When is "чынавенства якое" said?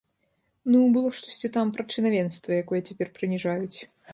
1.97-2.81